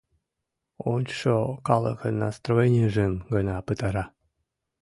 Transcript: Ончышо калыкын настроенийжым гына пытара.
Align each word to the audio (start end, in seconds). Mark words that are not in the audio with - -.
Ончышо 0.93 1.37
калыкын 1.67 2.13
настроенийжым 2.23 3.13
гына 3.33 3.55
пытара. 3.67 4.05